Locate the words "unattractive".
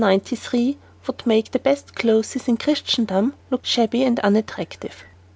4.21-5.03